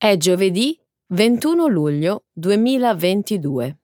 È 0.00 0.16
giovedì 0.16 0.80
21 1.08 1.66
luglio 1.66 2.26
2022. 2.32 3.78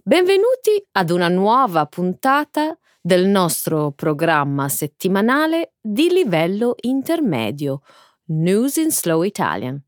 Benvenuti 0.00 0.86
ad 0.92 1.10
una 1.10 1.26
nuova 1.26 1.84
puntata 1.86 2.78
del 3.00 3.26
nostro 3.26 3.90
programma 3.90 4.68
settimanale 4.68 5.72
di 5.80 6.10
livello 6.10 6.76
intermedio 6.82 7.80
News 8.26 8.76
in 8.76 8.92
Slow 8.92 9.24
Italian. 9.24 9.82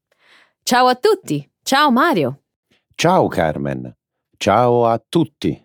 Ciao 0.64 0.88
a 0.88 0.96
tutti, 0.96 1.48
ciao 1.62 1.93
Mario. 1.93 2.43
Ciao 2.96 3.29
Carmen, 3.29 3.96
ciao 4.36 4.86
a 4.86 5.00
tutti. 5.09 5.64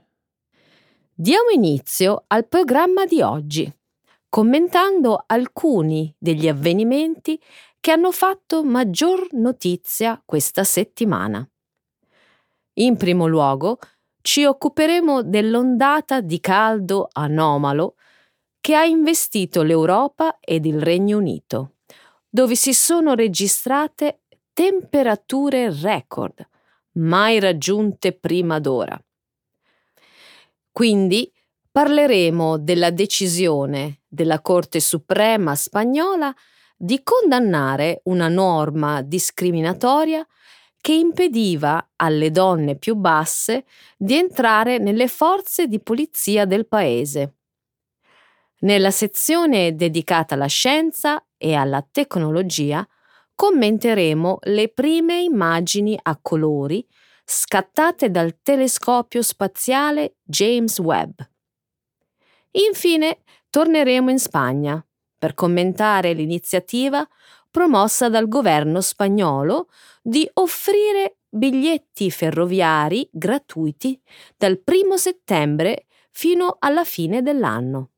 Diamo 1.12 1.50
inizio 1.50 2.26
al 2.28 2.48
programma 2.48 3.08
di 3.08 3.24
oggi, 3.24 3.74
commentando 4.30 5.24
alcuni 5.26 6.16
degli 6.20 6.48
avvenimenti 6.48 7.42
che 7.80 7.92
hanno 7.92 8.12
fatto 8.12 8.64
maggior 8.64 9.28
notizia 9.32 10.22
questa 10.26 10.64
settimana. 10.64 11.48
In 12.80 12.98
primo 12.98 13.28
luogo, 13.28 13.78
ci 14.22 14.46
occuperemo 14.46 15.24
dell'ondata 15.24 16.22
di 16.22 16.40
caldo 16.40 17.08
anomalo 17.12 17.96
che 18.60 18.76
ha 18.76 18.84
investito 18.84 19.64
l'Europa 19.64 20.38
ed 20.40 20.66
il 20.66 20.82
Regno 20.82 21.18
Unito, 21.18 21.76
dove 22.30 22.56
si 22.56 22.74
sono 22.74 23.16
registrate 23.16 24.22
temperature 24.54 25.72
record, 25.72 26.48
mai 26.94 27.40
raggiunte 27.40 28.12
prima 28.12 28.60
d'ora. 28.60 29.02
Quindi 30.72 31.32
parleremo 31.72 32.58
della 32.58 32.90
decisione 32.90 34.02
della 34.08 34.42
Corte 34.42 34.80
Suprema 34.80 35.56
spagnola 35.56 36.34
di 36.82 37.04
condannare 37.04 38.00
una 38.06 38.30
norma 38.30 39.02
discriminatoria 39.02 40.26
che 40.80 40.94
impediva 40.94 41.90
alle 41.98 42.32
donne 42.32 42.78
più 42.78 42.96
basse 42.96 43.66
di 43.98 44.16
entrare 44.16 44.78
nelle 44.78 45.10
forze 45.10 45.68
di 45.68 45.82
polizia 45.82 46.46
del 46.46 46.68
paese. 46.68 47.34
Nella 48.60 48.92
sezione 48.92 49.76
dedicata 49.76 50.36
alla 50.36 50.46
scienza 50.46 51.26
e 51.36 51.54
alla 51.54 51.86
tecnologia 51.90 52.88
commenteremo 53.36 54.40
le 54.44 54.70
prime 54.70 55.22
immagini 55.22 56.00
a 56.02 56.18
colori 56.22 56.86
scattate 57.26 58.10
dal 58.10 58.40
telescopio 58.42 59.22
spaziale 59.22 60.16
James 60.24 60.80
Webb. 60.80 61.20
Infine 62.52 63.20
torneremo 63.50 64.10
in 64.10 64.20
Spagna 64.20 64.82
per 65.20 65.36
commentare 65.36 66.14
l'iniziativa 66.14 67.08
promossa 67.52 68.10
dal 68.10 68.28
governo 68.28 68.80
spagnolo 68.80 69.68
di 70.02 70.28
offrire 70.34 71.18
biglietti 71.30 72.10
ferroviari 72.10 73.08
gratuiti 73.12 74.00
dal 74.38 74.62
1 74.64 74.98
settembre 74.98 75.86
fino 76.10 76.56
alla 76.60 76.84
fine 76.84 77.22
dell'anno. 77.22 77.92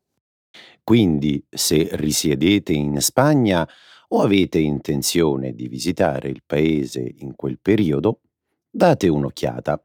Quindi, 0.84 1.44
se 1.50 1.90
risiedete 1.94 2.74
in 2.74 3.00
Spagna 3.00 3.68
o 4.10 4.22
avete 4.22 4.60
intenzione 4.60 5.54
di 5.54 5.68
visitare 5.68 6.28
il 6.28 6.44
paese 6.46 7.14
in 7.20 7.36
quel 7.36 7.60
periodo, 7.62 8.22
date 8.70 9.08
un'occhiata. 9.08 9.82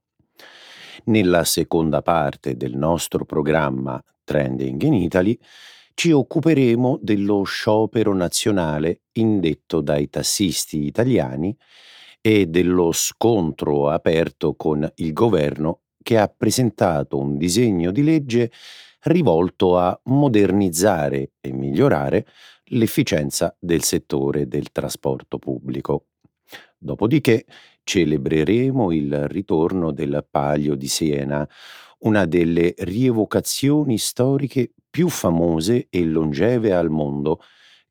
Nella 1.04 1.44
seconda 1.44 2.02
parte 2.02 2.56
del 2.56 2.74
nostro 2.76 3.24
programma 3.24 4.02
Trending 4.24 4.82
in 4.82 4.94
Italy 4.94 5.38
ci 5.96 6.10
occuperemo 6.10 6.98
dello 7.00 7.42
sciopero 7.44 8.12
nazionale 8.12 9.04
indetto 9.12 9.80
dai 9.80 10.10
tassisti 10.10 10.84
italiani 10.84 11.56
e 12.20 12.44
dello 12.44 12.92
scontro 12.92 13.88
aperto 13.88 14.56
con 14.56 14.86
il 14.96 15.14
governo 15.14 15.84
che 16.02 16.18
ha 16.18 16.28
presentato 16.28 17.16
un 17.18 17.38
disegno 17.38 17.92
di 17.92 18.02
legge 18.02 18.52
rivolto 19.04 19.78
a 19.78 19.98
modernizzare 20.04 21.30
e 21.40 21.52
migliorare 21.54 22.26
l'efficienza 22.72 23.56
del 23.58 23.82
settore 23.82 24.46
del 24.48 24.72
trasporto 24.72 25.38
pubblico. 25.38 26.08
Dopodiché 26.76 27.46
celebreremo 27.82 28.92
il 28.92 29.28
ritorno 29.28 29.92
del 29.92 30.26
Palio 30.30 30.74
di 30.74 30.88
Siena, 30.88 31.48
una 32.00 32.26
delle 32.26 32.74
rievocazioni 32.76 33.96
storiche 33.96 34.72
più 34.96 35.10
famose 35.10 35.88
e 35.90 36.04
longeve 36.04 36.72
al 36.72 36.88
mondo, 36.88 37.42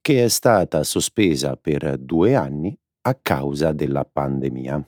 che 0.02 0.24
è 0.24 0.28
stata 0.28 0.84
sospesa 0.84 1.56
per 1.56 2.00
due 2.00 2.34
anni 2.34 2.76
a 3.02 3.14
causa 3.14 3.74
della 3.74 4.04
pandemia. 4.04 4.84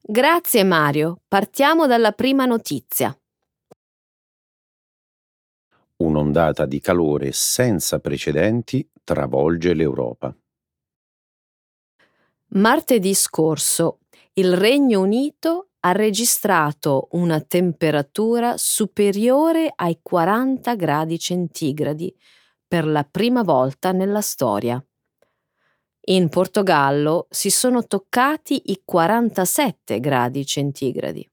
Grazie 0.00 0.62
Mario, 0.62 1.22
partiamo 1.26 1.88
dalla 1.88 2.12
prima 2.12 2.44
notizia. 2.44 3.12
Un'ondata 5.96 6.66
di 6.66 6.78
calore 6.78 7.32
senza 7.32 7.98
precedenti 7.98 8.88
travolge 9.02 9.74
l'Europa. 9.74 10.32
Martedì 12.50 13.12
scorso 13.14 13.98
il 14.34 14.56
Regno 14.56 15.00
Unito 15.00 15.70
ha 15.88 15.92
registrato 15.92 17.08
una 17.12 17.40
temperatura 17.40 18.58
superiore 18.58 19.72
ai 19.74 20.00
40 20.02 20.74
gradi 20.74 21.18
centigradi 21.18 22.14
per 22.66 22.86
la 22.86 23.04
prima 23.04 23.42
volta 23.42 23.92
nella 23.92 24.20
storia. 24.20 24.82
In 26.08 26.28
Portogallo 26.28 27.26
si 27.30 27.50
sono 27.50 27.86
toccati 27.86 28.70
i 28.70 28.82
47 28.84 29.98
gradi 29.98 30.44
centigradi. 30.44 31.26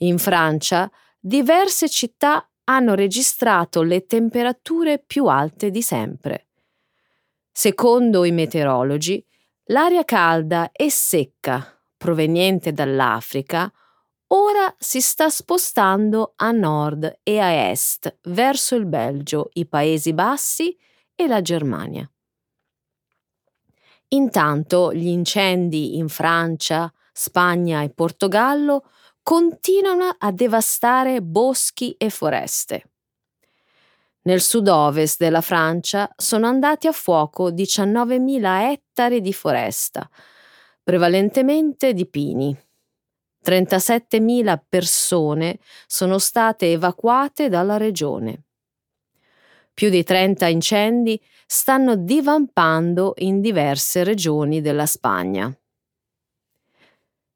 In 0.00 0.18
Francia 0.18 0.88
diverse 1.18 1.88
città 1.88 2.48
hanno 2.64 2.94
registrato 2.94 3.82
le 3.82 4.06
temperature 4.06 5.00
più 5.00 5.26
alte 5.26 5.70
di 5.70 5.82
sempre. 5.82 6.48
Secondo 7.50 8.24
i 8.24 8.30
meteorologi, 8.30 9.24
l'aria 9.64 10.04
calda 10.04 10.70
e 10.70 10.90
secca 10.90 11.75
proveniente 12.06 12.72
dall'Africa, 12.72 13.68
ora 14.28 14.72
si 14.78 15.00
sta 15.00 15.28
spostando 15.28 16.34
a 16.36 16.52
nord 16.52 17.18
e 17.24 17.40
a 17.40 17.70
est 17.70 18.18
verso 18.26 18.76
il 18.76 18.86
Belgio, 18.86 19.50
i 19.54 19.66
Paesi 19.66 20.12
Bassi 20.12 20.78
e 21.16 21.26
la 21.26 21.42
Germania. 21.42 22.08
Intanto 24.10 24.92
gli 24.94 25.08
incendi 25.08 25.96
in 25.96 26.08
Francia, 26.08 26.92
Spagna 27.12 27.82
e 27.82 27.90
Portogallo 27.90 28.88
continuano 29.20 30.14
a 30.16 30.30
devastare 30.30 31.20
boschi 31.20 31.96
e 31.98 32.08
foreste. 32.10 32.90
Nel 34.22 34.40
sud-ovest 34.40 35.18
della 35.18 35.40
Francia 35.40 36.08
sono 36.14 36.46
andati 36.46 36.86
a 36.86 36.92
fuoco 36.92 37.50
19.000 37.50 38.70
ettari 38.70 39.20
di 39.20 39.32
foresta, 39.32 40.08
prevalentemente 40.86 41.92
di 41.94 42.06
pini. 42.06 42.56
37.000 43.44 44.60
persone 44.68 45.58
sono 45.84 46.18
state 46.18 46.70
evacuate 46.70 47.48
dalla 47.48 47.76
regione. 47.76 48.44
Più 49.74 49.90
di 49.90 50.04
30 50.04 50.46
incendi 50.46 51.20
stanno 51.44 51.96
divampando 51.96 53.14
in 53.16 53.40
diverse 53.40 54.04
regioni 54.04 54.60
della 54.60 54.86
Spagna. 54.86 55.52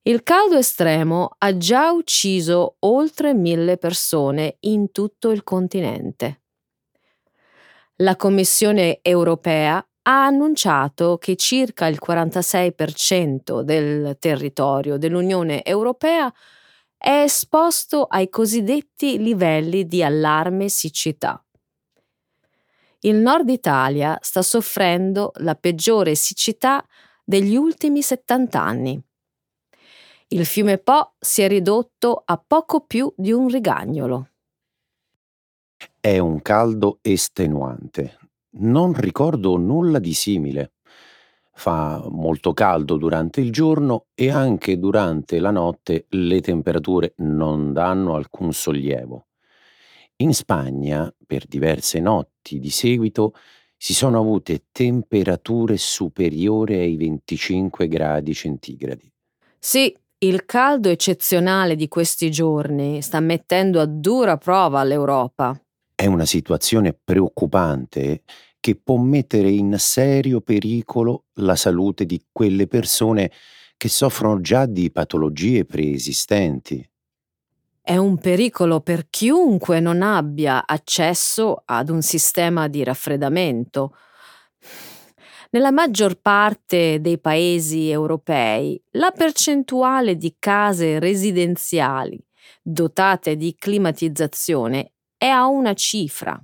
Il 0.03 0.23
caldo 0.23 0.57
estremo 0.57 1.35
ha 1.37 1.57
già 1.57 1.91
ucciso 1.91 2.77
oltre 2.79 3.35
mille 3.35 3.79
persone 3.79 4.59
in 4.61 4.93
tutto 4.93 5.31
il 5.31 5.43
continente. 5.43 6.43
La 7.97 8.15
Commissione 8.15 9.01
europea 9.03 9.85
ha 10.03 10.25
annunciato 10.25 11.19
che 11.19 11.37
circa 11.37 11.87
il 11.87 11.99
46% 12.05 13.61
del 13.61 14.17
territorio 14.19 14.97
dell'Unione 14.97 15.65
Europea 15.65 16.33
è 16.97 17.23
esposto 17.23 18.05
ai 18.05 18.29
cosiddetti 18.29 19.19
livelli 19.19 19.87
di 19.87 20.03
allarme 20.03 20.69
siccità. 20.69 21.43
Il 23.01 23.17
nord 23.17 23.49
Italia 23.49 24.19
sta 24.21 24.43
soffrendo 24.43 25.33
la 25.37 25.55
peggiore 25.55 26.15
siccità 26.15 26.85
degli 27.25 27.57
ultimi 27.57 28.03
70 28.03 28.61
anni. 28.61 29.03
Il 30.29 30.45
fiume 30.45 30.77
Po 30.77 31.15
si 31.19 31.41
è 31.41 31.49
ridotto 31.49 32.23
a 32.25 32.37
poco 32.37 32.83
più 32.83 33.11
di 33.17 33.33
un 33.33 33.49
rigagnolo. 33.49 34.29
È 35.99 36.19
un 36.19 36.43
caldo 36.43 36.99
estenuante, 37.01 38.19
non 38.53 38.93
ricordo 38.95 39.57
nulla 39.57 39.99
di 39.99 40.13
simile. 40.13 40.73
Fa 41.53 42.07
molto 42.09 42.53
caldo 42.53 42.97
durante 42.97 43.41
il 43.41 43.53
giorno 43.53 44.07
e 44.15 44.31
anche 44.31 44.79
durante 44.79 45.39
la 45.39 45.51
notte 45.51 46.07
le 46.11 46.41
temperature 46.41 47.15
non 47.19 47.73
danno 47.73 48.15
alcun 48.15 48.53
sollievo. 48.53 49.27
In 50.17 50.35
Spagna, 50.35 51.13
per 51.27 51.47
diverse 51.47 51.99
notti 52.01 52.59
di 52.59 52.71
seguito, 52.71 53.35
si 53.77 53.95
sono 53.95 54.19
avute 54.19 54.65
temperature 54.73 55.79
superiori 55.79 56.75
ai 56.75 56.97
25 56.97 57.89
gradi 57.89 58.35
centigradi. 58.35 59.11
Sì, 59.59 59.97
il 60.19 60.45
caldo 60.45 60.91
eccezionale 60.91 61.77
di 61.77 61.89
questi 61.89 62.31
giorni 62.31 63.01
sta 63.01 63.21
mettendo 63.21 63.81
a 63.81 63.87
dura 63.87 64.37
prova 64.37 64.85
l'Europa. 64.85 65.59
È 66.01 66.07
una 66.07 66.25
situazione 66.25 66.95
preoccupante 66.95 68.23
che 68.59 68.75
può 68.75 68.97
mettere 68.97 69.51
in 69.51 69.77
serio 69.79 70.41
pericolo 70.41 71.27
la 71.35 71.57
salute 71.57 72.07
di 72.07 72.25
quelle 72.33 72.67
persone 72.67 73.31
che 73.77 73.91
soffrono 73.91 74.41
già 74.41 74.65
di 74.65 74.91
patologie 74.91 75.67
preesistenti. 75.67 76.83
È 77.83 77.99
un 77.99 78.17
pericolo 78.17 78.81
per 78.81 79.11
chiunque 79.11 79.79
non 79.81 80.01
abbia 80.01 80.67
accesso 80.67 81.65
ad 81.67 81.91
un 81.91 82.01
sistema 82.01 82.67
di 82.67 82.83
raffreddamento. 82.83 83.95
Nella 85.51 85.71
maggior 85.71 86.19
parte 86.19 87.03
dei 87.03 87.19
paesi 87.19 87.91
europei 87.91 88.83
la 88.93 89.11
percentuale 89.11 90.17
di 90.17 90.35
case 90.39 90.99
residenziali 90.99 92.19
dotate 92.63 93.37
di 93.37 93.55
climatizzazione 93.55 94.93
è 95.21 95.27
a 95.27 95.49
una 95.49 95.75
cifra. 95.75 96.43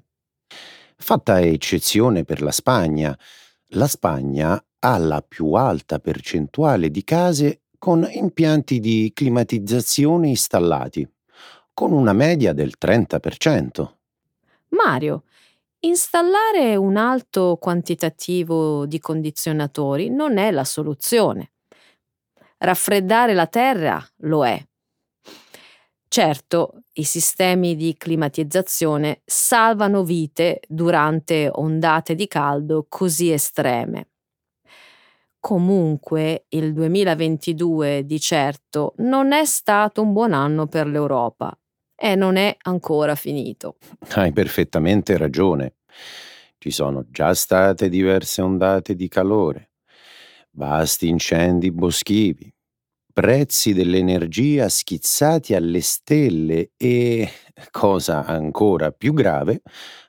Fatta 0.98 1.40
eccezione 1.40 2.24
per 2.24 2.42
la 2.42 2.50
Spagna, 2.50 3.18
la 3.68 3.86
Spagna 3.86 4.62
ha 4.80 4.98
la 4.98 5.24
più 5.26 5.54
alta 5.54 5.98
percentuale 5.98 6.90
di 6.90 7.02
case 7.02 7.62
con 7.78 8.06
impianti 8.06 8.78
di 8.78 9.12
climatizzazione 9.14 10.28
installati, 10.28 11.08
con 11.72 11.92
una 11.92 12.12
media 12.12 12.52
del 12.52 12.74
30%. 12.78 13.92
Mario, 14.68 15.22
installare 15.80 16.76
un 16.76 16.98
alto 16.98 17.56
quantitativo 17.58 18.84
di 18.84 19.00
condizionatori 19.00 20.10
non 20.10 20.36
è 20.36 20.50
la 20.50 20.64
soluzione. 20.64 21.52
Raffreddare 22.58 23.32
la 23.32 23.46
terra 23.46 24.06
lo 24.16 24.44
è. 24.44 24.62
Certo, 26.16 26.84
i 26.94 27.04
sistemi 27.04 27.76
di 27.76 27.94
climatizzazione 27.94 29.20
salvano 29.26 30.02
vite 30.02 30.60
durante 30.66 31.50
ondate 31.52 32.14
di 32.14 32.26
caldo 32.26 32.86
così 32.88 33.32
estreme. 33.32 34.12
Comunque 35.38 36.46
il 36.48 36.72
2022 36.72 38.06
di 38.06 38.18
certo 38.18 38.94
non 39.00 39.32
è 39.32 39.44
stato 39.44 40.00
un 40.00 40.14
buon 40.14 40.32
anno 40.32 40.66
per 40.66 40.86
l'Europa 40.86 41.54
e 41.94 42.14
non 42.14 42.36
è 42.36 42.56
ancora 42.62 43.14
finito. 43.14 43.76
Hai 44.14 44.32
perfettamente 44.32 45.18
ragione. 45.18 45.74
Ci 46.56 46.70
sono 46.70 47.04
già 47.10 47.34
state 47.34 47.90
diverse 47.90 48.40
ondate 48.40 48.94
di 48.94 49.08
calore, 49.08 49.72
vasti 50.52 51.08
incendi 51.08 51.70
boschivi, 51.70 52.50
prezzi 53.16 53.72
dell'energia 53.72 54.68
schizzati 54.68 55.54
alle 55.54 55.80
stelle 55.80 56.72
e, 56.76 57.26
cosa 57.70 58.26
ancora 58.26 58.92
più 58.92 59.14
grave, 59.14 59.62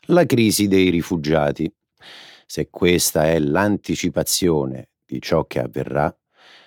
la 0.08 0.26
crisi 0.26 0.68
dei 0.68 0.90
rifugiati. 0.90 1.74
Se 2.46 2.70
questa 2.70 3.28
è 3.28 3.40
l'anticipazione 3.40 4.90
di 5.06 5.22
ciò 5.22 5.46
che 5.46 5.62
avverrà, 5.62 6.14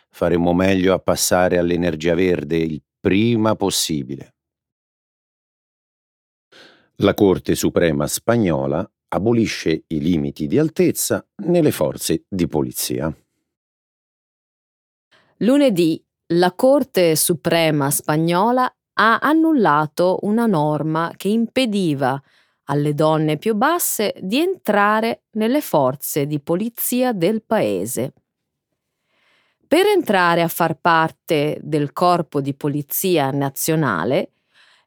faremo 0.08 0.54
meglio 0.54 0.94
a 0.94 0.98
passare 0.98 1.58
all'energia 1.58 2.14
verde 2.14 2.56
il 2.56 2.82
prima 2.98 3.54
possibile. 3.54 4.36
La 7.02 7.12
Corte 7.12 7.54
Suprema 7.54 8.06
spagnola 8.06 8.90
abolisce 9.08 9.84
i 9.88 10.00
limiti 10.00 10.46
di 10.46 10.56
altezza 10.56 11.22
nelle 11.44 11.70
forze 11.70 12.24
di 12.26 12.46
polizia. 12.46 13.14
Lunedì 15.42 16.02
la 16.32 16.52
Corte 16.52 17.16
Suprema 17.16 17.90
spagnola 17.90 18.72
ha 18.94 19.18
annullato 19.18 20.18
una 20.22 20.46
norma 20.46 21.12
che 21.16 21.28
impediva 21.28 22.20
alle 22.64 22.94
donne 22.94 23.36
più 23.36 23.54
basse 23.54 24.14
di 24.20 24.38
entrare 24.38 25.22
nelle 25.32 25.60
forze 25.60 26.26
di 26.26 26.38
polizia 26.38 27.12
del 27.12 27.42
paese. 27.42 28.12
Per 29.66 29.86
entrare 29.86 30.42
a 30.42 30.48
far 30.48 30.76
parte 30.76 31.58
del 31.62 31.92
corpo 31.92 32.40
di 32.40 32.54
polizia 32.54 33.30
nazionale, 33.30 34.32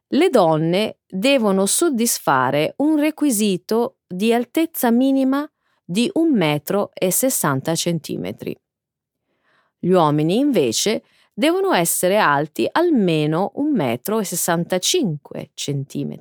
le 0.08 0.30
donne 0.30 0.98
devono 1.06 1.66
soddisfare 1.66 2.74
un 2.78 2.98
requisito 2.98 3.98
di 4.06 4.32
altezza 4.32 4.90
minima 4.90 5.46
di 5.84 6.10
1,60 6.14 8.18
m. 8.18 8.52
Gli 9.78 9.90
uomini 9.90 10.38
invece 10.38 11.02
devono 11.34 11.72
essere 11.72 12.18
alti 12.18 12.68
almeno 12.70 13.52
1,65 13.56 15.48
m. 16.06 16.14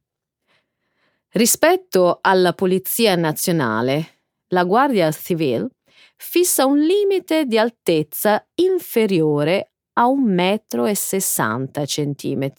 Rispetto 1.34 2.17
alla 2.20 2.53
Polizia 2.53 3.15
Nazionale, 3.15 4.22
la 4.48 4.63
Guardia 4.63 5.12
Civil 5.12 5.70
fissa 6.15 6.65
un 6.65 6.79
limite 6.79 7.46
di 7.46 7.60
altezza 7.60 8.43
inferiore 8.55 9.72
a 9.93 10.07
1,60 10.07 12.38
m 12.38 12.51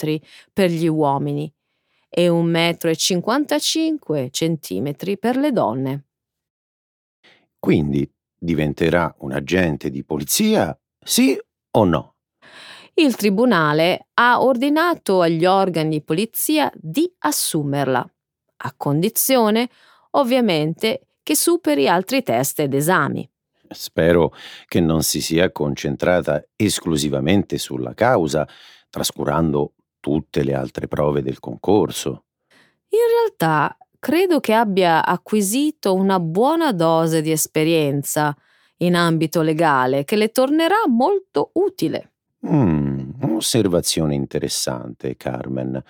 per 0.53 0.71
gli 0.71 0.87
uomini 0.87 1.53
e 2.09 2.29
1,55 2.29 4.81
m 4.81 4.93
per 5.17 5.37
le 5.37 5.53
donne. 5.53 6.05
Quindi 7.59 8.09
diventerà 8.37 9.13
un 9.19 9.33
agente 9.33 9.91
di 9.91 10.05
polizia, 10.05 10.79
sì 11.03 11.37
o 11.73 11.85
no? 11.85 12.15
il 12.97 13.17
tribunale 13.17 14.09
ha 14.15 14.43
ordinato 14.43 15.21
agli 15.21 15.45
organi 15.45 15.89
di 15.89 16.03
polizia 16.03 16.71
di 16.75 17.13
assumerla, 17.19 18.09
a 18.57 18.75
condizione, 18.77 19.69
ovviamente, 20.13 21.09
che 21.23 21.35
superi 21.35 21.89
altri 21.89 22.23
test 22.23 22.61
ed 22.61 22.75
esami. 22.75 23.29
Spero 23.69 24.33
che 24.67 24.81
non 24.81 25.03
si 25.03 25.21
sia 25.21 25.51
concentrata 25.51 26.45
esclusivamente 26.57 27.59
sulla 27.59 27.95
causa, 27.95 28.47
trascurando 28.91 29.75
tutte 30.01 30.43
le 30.43 30.55
altre 30.55 30.87
prove 30.87 31.23
del 31.23 31.41
concorso. 31.41 32.25
In 32.89 33.01
realtà 33.11 33.77
credo 33.99 34.39
che 34.39 34.53
abbia 34.53 35.05
acquisito 35.05 35.95
una 35.95 36.21
buona 36.21 36.73
dose 36.73 37.23
di 37.23 37.31
esperienza 37.31 38.37
in 38.79 38.95
ambito 38.95 39.43
legale 39.43 40.05
che 40.05 40.17
le 40.17 40.31
tornerà 40.31 40.83
molto 40.87 41.51
utile. 41.55 42.13
Mm, 42.47 43.13
un'osservazione 43.23 44.15
interessante, 44.15 45.17
Carmen. 45.17 45.83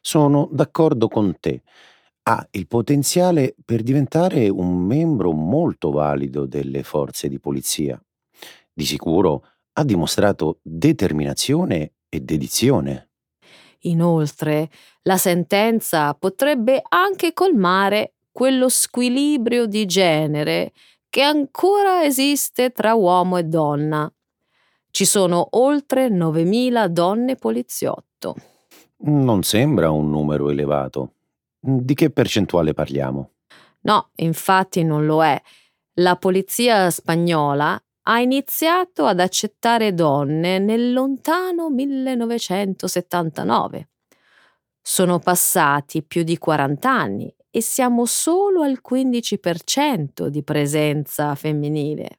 Sono 0.00 0.48
d'accordo 0.52 1.08
con 1.08 1.38
te. 1.40 1.62
Ha 2.26 2.48
il 2.52 2.66
potenziale 2.66 3.54
per 3.64 3.82
diventare 3.82 4.48
un 4.48 4.76
membro 4.76 5.32
molto 5.32 5.90
valido 5.90 6.46
delle 6.46 6.82
forze 6.82 7.28
di 7.28 7.38
polizia. 7.38 8.02
Di 8.72 8.84
sicuro 8.84 9.44
ha 9.74 9.84
dimostrato 9.84 10.58
determinazione 10.62 11.92
e 12.08 12.20
dedizione. 12.20 13.10
Inoltre, 13.80 14.70
la 15.02 15.18
sentenza 15.18 16.14
potrebbe 16.14 16.82
anche 16.88 17.34
colmare 17.34 18.14
quello 18.32 18.70
squilibrio 18.70 19.66
di 19.66 19.84
genere 19.84 20.72
che 21.10 21.20
ancora 21.20 22.04
esiste 22.04 22.70
tra 22.70 22.94
uomo 22.94 23.36
e 23.36 23.44
donna. 23.44 24.10
Ci 24.90 25.04
sono 25.04 25.46
oltre 25.50 26.08
9.000 26.08 26.86
donne 26.86 27.36
poliziotto. 27.36 28.34
Non 29.06 29.42
sembra 29.42 29.90
un 29.90 30.08
numero 30.08 30.48
elevato. 30.48 31.10
Di 31.66 31.94
che 31.94 32.10
percentuale 32.10 32.74
parliamo? 32.74 33.30
No, 33.82 34.10
infatti 34.16 34.82
non 34.82 35.06
lo 35.06 35.24
è. 35.24 35.40
La 35.94 36.16
polizia 36.16 36.90
spagnola 36.90 37.82
ha 38.02 38.20
iniziato 38.20 39.06
ad 39.06 39.18
accettare 39.18 39.94
donne 39.94 40.58
nel 40.58 40.92
lontano 40.92 41.70
1979. 41.70 43.88
Sono 44.82 45.18
passati 45.20 46.02
più 46.02 46.22
di 46.22 46.36
40 46.36 46.90
anni 46.90 47.34
e 47.48 47.62
siamo 47.62 48.04
solo 48.04 48.60
al 48.60 48.82
15% 48.86 50.26
di 50.26 50.42
presenza 50.42 51.34
femminile. 51.34 52.18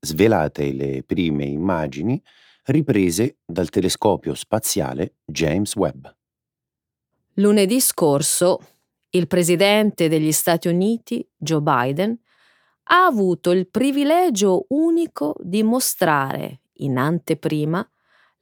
Svelate 0.00 0.72
le 0.72 1.04
prime 1.04 1.44
immagini 1.44 2.20
riprese 2.64 3.38
dal 3.44 3.68
telescopio 3.68 4.34
spaziale 4.34 5.18
James 5.24 5.76
Webb. 5.76 6.08
Lunedì 7.34 7.80
scorso 7.80 8.58
il 9.10 9.26
presidente 9.26 10.08
degli 10.08 10.32
Stati 10.32 10.68
Uniti, 10.68 11.26
Joe 11.36 11.60
Biden, 11.60 12.18
ha 12.92 13.04
avuto 13.04 13.50
il 13.50 13.68
privilegio 13.68 14.66
unico 14.68 15.36
di 15.40 15.62
mostrare 15.62 16.62
in 16.74 16.96
anteprima 16.96 17.88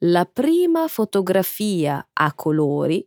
la 0.02 0.25
prima 0.25 0.88
fotografia 0.88 2.09
a 2.12 2.33
colori 2.35 3.07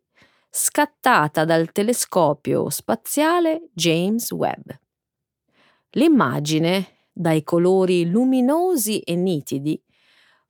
scattata 0.50 1.46
dal 1.46 1.72
telescopio 1.72 2.70
spaziale 2.70 3.70
James 3.74 4.32
Webb. 4.32 4.70
L'immagine, 5.92 7.06
dai 7.12 7.44
colori 7.44 8.10
luminosi 8.10 9.00
e 9.00 9.16
nitidi, 9.16 9.82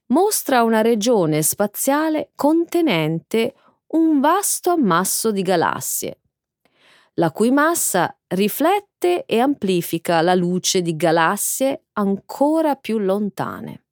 mostra 0.07 0.63
una 0.63 0.81
regione 0.81 1.41
spaziale 1.41 2.31
contenente 2.35 3.53
un 3.93 4.19
vasto 4.19 4.71
ammasso 4.71 5.31
di 5.31 5.41
galassie, 5.41 6.19
la 7.15 7.31
cui 7.31 7.51
massa 7.51 8.15
riflette 8.27 9.25
e 9.25 9.39
amplifica 9.39 10.21
la 10.21 10.35
luce 10.35 10.81
di 10.81 10.95
galassie 10.95 11.85
ancora 11.93 12.75
più 12.75 12.97
lontane. 12.99 13.85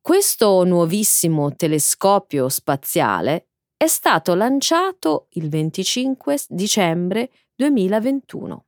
Questo 0.00 0.64
nuovissimo 0.64 1.54
telescopio 1.54 2.48
spaziale 2.48 3.48
è 3.76 3.86
stato 3.86 4.34
lanciato 4.34 5.28
il 5.32 5.48
25 5.48 6.38
dicembre 6.48 7.30
2021. 7.54 8.64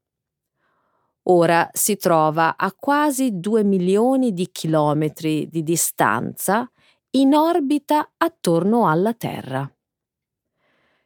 Ora 1.25 1.69
si 1.73 1.97
trova 1.97 2.57
a 2.57 2.73
quasi 2.73 3.38
2 3.38 3.64
milioni 3.64 4.33
di 4.33 4.49
chilometri 4.50 5.49
di 5.49 5.62
distanza 5.62 6.71
in 7.11 7.35
orbita 7.35 8.12
attorno 8.16 8.88
alla 8.88 9.14
Terra. 9.14 9.71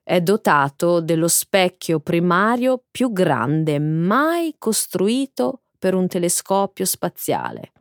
È 0.07 0.21
dotato 0.21 1.01
dello 1.01 1.29
specchio 1.29 1.99
primario 1.99 2.85
più 2.91 3.11
grande 3.11 3.79
mai 3.79 4.55
costruito 4.59 5.63
per 5.79 5.95
un 5.95 6.07
telescopio 6.09 6.85
spaziale. 6.85 7.73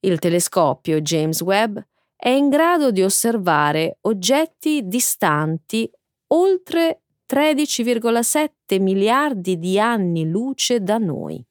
Il 0.00 0.18
telescopio 0.18 1.02
James 1.02 1.42
Webb 1.42 1.78
è 2.16 2.30
in 2.30 2.48
grado 2.48 2.90
di 2.90 3.02
osservare 3.02 3.98
oggetti 4.02 4.88
distanti 4.88 5.90
oltre 6.28 7.02
13,7 7.28 8.80
miliardi 8.80 9.58
di 9.58 9.78
anni 9.78 10.26
luce 10.26 10.80
da 10.80 10.96
noi. 10.96 11.44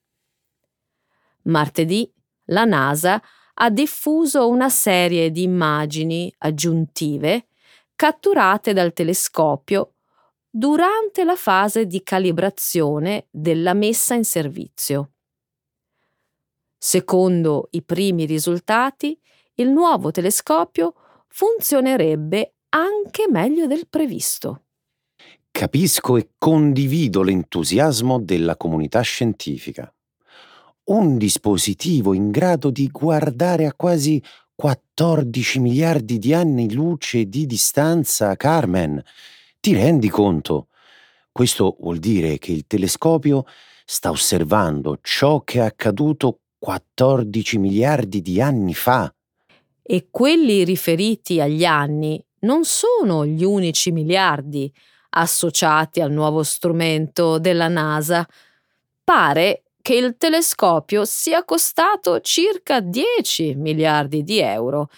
Martedì 1.44 2.12
la 2.46 2.66
NASA 2.66 3.22
ha 3.54 3.70
diffuso 3.70 4.50
una 4.50 4.70
serie 4.70 5.30
di 5.30 5.44
immagini 5.44 6.34
aggiuntive 6.40 7.47
catturate 7.98 8.74
dal 8.74 8.94
telescopio 8.94 9.96
durante 10.48 11.24
la 11.24 11.36
fase 11.36 11.88
di 11.88 12.04
calibrazione 12.04 13.26
della 13.32 13.74
messa 13.74 14.14
in 14.14 14.24
servizio. 14.24 15.14
Secondo 16.78 17.70
i 17.72 17.82
primi 17.82 18.26
risultati, 18.26 19.20
il 19.56 19.70
nuovo 19.70 20.12
telescopio 20.12 20.94
funzionerebbe 21.28 22.58
anche 22.70 23.26
meglio 23.30 23.66
del 23.66 23.88
previsto. 23.90 24.66
Capisco 25.50 26.18
e 26.18 26.34
condivido 26.38 27.24
l'entusiasmo 27.24 28.20
della 28.20 28.56
comunità 28.58 29.02
scientifica. 29.02 29.92
Un 30.90 31.18
dispositivo 31.18 32.14
in 32.14 32.30
grado 32.30 32.70
di 32.70 32.88
guardare 32.90 33.66
a 33.66 33.74
quasi 33.74 34.24
14 34.60 35.60
miliardi 35.60 36.18
di 36.18 36.34
anni 36.34 36.74
luce 36.74 37.26
di 37.26 37.46
distanza, 37.46 38.36
Carmen. 38.36 39.00
Ti 39.60 39.76
rendi 39.76 40.10
conto? 40.10 40.70
Questo 41.32 41.78
vuol 41.80 42.00
dire 42.00 42.40
che 42.40 42.54
il 42.54 42.66
telescopio 42.66 43.46
sta 43.86 44.10
osservando 44.10 44.98
ciò 45.04 45.42
che 45.42 45.60
è 45.60 45.62
accaduto 45.62 46.40
14 46.58 47.60
miliardi 47.60 48.24
di 48.24 48.42
anni 48.42 48.74
fa. 48.74 49.14
E 49.84 50.08
quelli 50.10 50.64
riferiti 50.64 51.40
agli 51.40 51.64
anni 51.64 52.20
non 52.40 52.66
sono 52.66 53.28
gli 53.28 53.44
unici 53.44 53.92
miliardi 53.92 54.74
associati 55.10 56.02
al 56.02 56.12
nuovo 56.12 56.42
strumento 56.42 57.38
della 57.38 57.68
NASA. 57.68 58.28
Pare 59.04 59.66
che 59.88 59.96
il 59.96 60.18
telescopio 60.18 61.06
sia 61.06 61.46
costato 61.46 62.20
circa 62.20 62.82
10 62.82 63.56
miliardi 63.56 64.22
di 64.22 64.40
euro. 64.40 64.90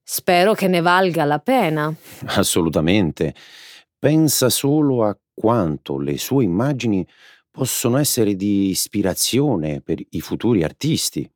Spero 0.00 0.54
che 0.54 0.68
ne 0.68 0.80
valga 0.80 1.24
la 1.24 1.40
pena. 1.40 1.92
Assolutamente. 2.26 3.34
Pensa 3.98 4.48
solo 4.48 5.02
a 5.02 5.18
quanto 5.34 5.98
le 5.98 6.18
sue 6.18 6.44
immagini 6.44 7.04
possono 7.50 7.96
essere 7.96 8.36
di 8.36 8.68
ispirazione 8.68 9.80
per 9.80 9.98
i 10.10 10.20
futuri 10.20 10.62
artisti. 10.62 11.28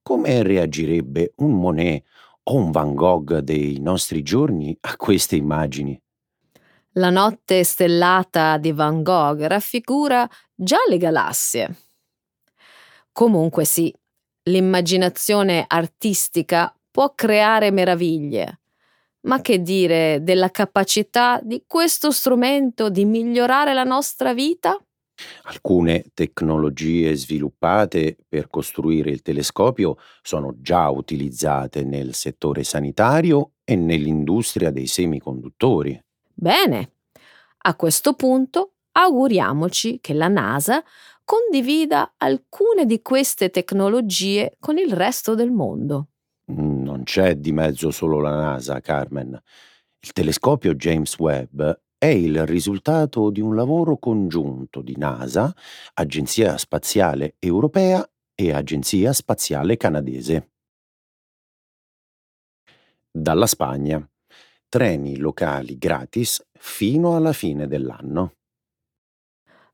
Come 0.00 0.42
reagirebbe 0.42 1.34
un 1.36 1.60
Monet 1.60 2.02
o 2.44 2.54
un 2.54 2.70
Van 2.70 2.94
Gogh 2.94 3.40
dei 3.40 3.80
nostri 3.80 4.22
giorni 4.22 4.74
a 4.80 4.96
queste 4.96 5.36
immagini? 5.36 6.00
La 6.92 7.10
notte 7.10 7.64
stellata 7.64 8.56
di 8.56 8.72
Van 8.72 9.02
Gogh 9.02 9.42
raffigura 9.42 10.26
già 10.54 10.78
le 10.88 10.96
galassie. 10.96 11.88
Comunque 13.20 13.66
sì, 13.66 13.94
l'immaginazione 14.44 15.66
artistica 15.68 16.74
può 16.90 17.12
creare 17.14 17.70
meraviglie, 17.70 18.60
ma 19.26 19.42
che 19.42 19.60
dire 19.60 20.22
della 20.22 20.50
capacità 20.50 21.38
di 21.42 21.64
questo 21.66 22.12
strumento 22.12 22.88
di 22.88 23.04
migliorare 23.04 23.74
la 23.74 23.84
nostra 23.84 24.32
vita? 24.32 24.74
Alcune 25.42 26.06
tecnologie 26.14 27.14
sviluppate 27.14 28.16
per 28.26 28.48
costruire 28.48 29.10
il 29.10 29.20
telescopio 29.20 29.98
sono 30.22 30.54
già 30.56 30.88
utilizzate 30.88 31.84
nel 31.84 32.14
settore 32.14 32.64
sanitario 32.64 33.50
e 33.64 33.76
nell'industria 33.76 34.70
dei 34.70 34.86
semiconduttori. 34.86 36.02
Bene, 36.32 36.92
a 37.58 37.76
questo 37.76 38.14
punto 38.14 38.76
auguriamoci 38.92 40.00
che 40.00 40.14
la 40.14 40.28
NASA 40.28 40.82
condivida 41.30 42.14
alcune 42.16 42.86
di 42.86 43.02
queste 43.02 43.50
tecnologie 43.50 44.56
con 44.58 44.78
il 44.78 44.92
resto 44.92 45.36
del 45.36 45.52
mondo. 45.52 46.08
Non 46.46 47.04
c'è 47.04 47.36
di 47.36 47.52
mezzo 47.52 47.92
solo 47.92 48.18
la 48.18 48.34
NASA, 48.34 48.80
Carmen. 48.80 49.40
Il 50.00 50.10
telescopio 50.10 50.74
James 50.74 51.16
Webb 51.20 51.62
è 51.96 52.06
il 52.06 52.44
risultato 52.46 53.30
di 53.30 53.40
un 53.40 53.54
lavoro 53.54 53.96
congiunto 53.98 54.82
di 54.82 54.96
NASA, 54.96 55.54
Agenzia 55.94 56.58
Spaziale 56.58 57.36
Europea 57.38 58.04
e 58.34 58.52
Agenzia 58.52 59.12
Spaziale 59.12 59.76
Canadese. 59.76 60.50
Dalla 63.08 63.46
Spagna. 63.46 64.04
Treni 64.68 65.16
locali 65.16 65.78
gratis 65.78 66.44
fino 66.58 67.14
alla 67.14 67.32
fine 67.32 67.68
dell'anno. 67.68 68.34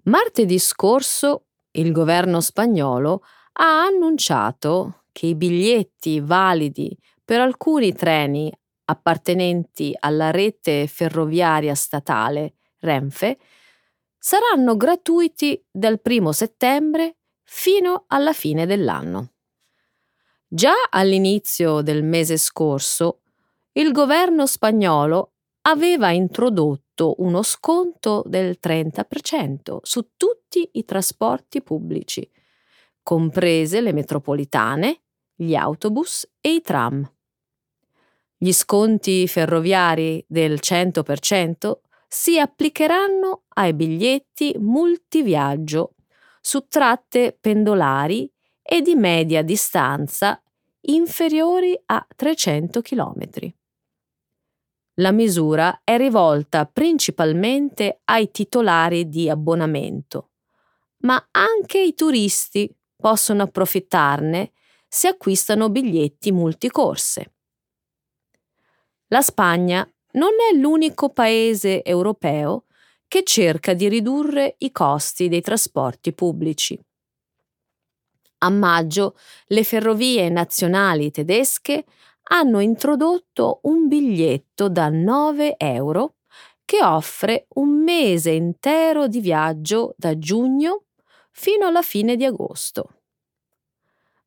Martedì 0.06 0.60
scorso 0.60 1.45
il 1.76 1.92
governo 1.92 2.40
spagnolo 2.40 3.22
ha 3.54 3.84
annunciato 3.84 5.04
che 5.12 5.26
i 5.26 5.34
biglietti 5.34 6.20
validi 6.20 6.96
per 7.24 7.40
alcuni 7.40 7.92
treni 7.92 8.52
appartenenti 8.84 9.94
alla 9.98 10.30
rete 10.30 10.86
ferroviaria 10.86 11.74
statale 11.74 12.54
Renfe 12.78 13.38
saranno 14.18 14.76
gratuiti 14.76 15.64
dal 15.70 16.00
1 16.02 16.32
settembre 16.32 17.16
fino 17.42 18.04
alla 18.08 18.32
fine 18.32 18.66
dell'anno. 18.66 19.32
Già 20.48 20.74
all'inizio 20.90 21.80
del 21.80 22.04
mese 22.04 22.36
scorso 22.36 23.22
il 23.72 23.92
governo 23.92 24.46
spagnolo 24.46 25.32
aveva 25.62 26.10
introdotto 26.10 26.85
uno 27.18 27.42
sconto 27.42 28.22
del 28.26 28.58
30% 28.62 29.78
su 29.82 30.10
tutti 30.16 30.68
i 30.72 30.84
trasporti 30.84 31.62
pubblici, 31.62 32.28
comprese 33.02 33.80
le 33.80 33.92
metropolitane, 33.92 35.02
gli 35.34 35.54
autobus 35.54 36.28
e 36.40 36.54
i 36.54 36.60
tram. 36.60 37.08
Gli 38.36 38.52
sconti 38.52 39.26
ferroviari 39.28 40.24
del 40.26 40.58
100% 40.62 41.78
si 42.08 42.38
applicheranno 42.38 43.42
ai 43.54 43.74
biglietti 43.74 44.54
multiviaggio 44.58 45.94
su 46.40 46.66
tratte 46.68 47.36
pendolari 47.38 48.30
e 48.62 48.80
di 48.80 48.94
media 48.94 49.42
distanza 49.42 50.40
inferiori 50.82 51.78
a 51.86 52.06
300 52.14 52.80
km. 52.80 53.28
La 54.98 55.12
misura 55.12 55.82
è 55.84 55.98
rivolta 55.98 56.64
principalmente 56.64 58.00
ai 58.04 58.30
titolari 58.30 59.08
di 59.10 59.28
abbonamento, 59.28 60.30
ma 61.00 61.28
anche 61.32 61.78
i 61.78 61.94
turisti 61.94 62.74
possono 62.96 63.42
approfittarne 63.42 64.52
se 64.88 65.08
acquistano 65.08 65.68
biglietti 65.68 66.32
multicorse. 66.32 67.34
La 69.08 69.20
Spagna 69.20 69.86
non 70.12 70.30
è 70.50 70.56
l'unico 70.56 71.10
paese 71.10 71.84
europeo 71.84 72.64
che 73.06 73.22
cerca 73.22 73.74
di 73.74 73.88
ridurre 73.88 74.54
i 74.58 74.72
costi 74.72 75.28
dei 75.28 75.42
trasporti 75.42 76.14
pubblici. 76.14 76.80
A 78.38 78.48
maggio 78.48 79.16
le 79.48 79.62
ferrovie 79.62 80.28
nazionali 80.30 81.10
tedesche 81.10 81.84
hanno 82.28 82.60
introdotto 82.60 83.60
un 83.62 83.88
biglietto 83.88 84.68
da 84.68 84.88
9 84.88 85.56
euro 85.58 86.14
che 86.64 86.82
offre 86.82 87.46
un 87.54 87.82
mese 87.82 88.30
intero 88.30 89.06
di 89.06 89.20
viaggio 89.20 89.94
da 89.96 90.18
giugno 90.18 90.84
fino 91.30 91.66
alla 91.66 91.82
fine 91.82 92.16
di 92.16 92.24
agosto. 92.24 92.90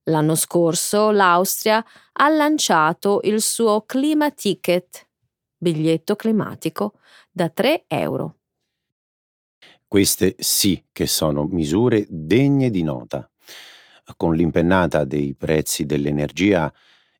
L'anno 0.04 0.36
scorso 0.36 1.12
l'Austria 1.12 1.84
ha 2.14 2.30
lanciato 2.30 3.20
il 3.24 3.42
suo 3.42 3.84
Clima 3.86 4.32
Ticket, 4.32 5.08
biglietto 5.58 6.16
climatico, 6.16 6.94
da 7.30 7.50
3 7.50 7.84
euro. 7.88 8.38
Queste 9.88 10.36
sì 10.40 10.84
che 10.92 11.06
sono 11.06 11.46
misure 11.46 12.06
degne 12.10 12.70
di 12.70 12.84
nota. 12.84 13.30
Con 14.16 14.34
l'impennata 14.36 15.04
dei 15.04 15.36
prezzi 15.36 15.86
dell'energia, 15.86 16.72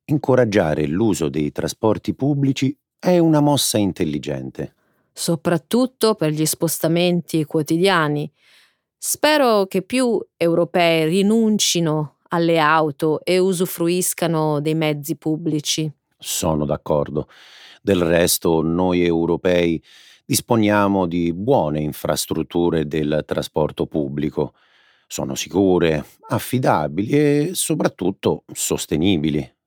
incoraggiare 0.10 0.86
l'uso 0.88 1.30
dei 1.30 1.52
trasporti 1.52 2.14
pubblici 2.14 2.76
è 2.98 3.18
una 3.18 3.40
mossa 3.40 3.78
intelligente. 3.78 4.74
Soprattutto 5.14 6.16
per 6.16 6.32
gli 6.32 6.46
spostamenti 6.46 7.46
quotidiani. 7.46 8.32
Spero 8.98 9.66
che 9.68 9.82
più 9.82 10.20
europei 10.36 11.08
rinuncino 11.08 12.18
alle 12.30 12.60
auto 12.60 13.24
e 13.24 13.38
usufruiscano 13.38 14.60
dei 14.60 14.76
mezzi 14.76 15.16
pubblici. 15.16 15.92
Sono 16.18 16.66
d'accordo. 16.66 17.28
Del 17.82 18.02
resto, 18.02 18.62
noi 18.62 19.04
europei 19.06 19.82
disponiamo 20.26 21.08
di 21.08 21.34
buone 21.34 21.80
infrastrutture 21.80 22.88
del 22.88 23.24
trasporto 23.26 23.88
pubblico. 23.88 24.54
Sono 25.08 25.34
sicure, 25.34 26.06
affidabili 26.28 27.10
e 27.10 27.50
soprattutto 27.54 28.44
sostenibili. 28.54 29.58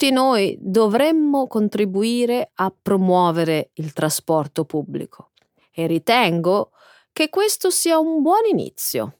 Tutti 0.00 0.14
noi 0.14 0.56
dovremmo 0.58 1.46
contribuire 1.46 2.52
a 2.54 2.72
promuovere 2.74 3.72
il 3.74 3.92
trasporto 3.92 4.64
pubblico 4.64 5.32
e 5.70 5.86
ritengo 5.86 6.70
che 7.12 7.28
questo 7.28 7.68
sia 7.68 7.98
un 7.98 8.22
buon 8.22 8.46
inizio. 8.50 9.18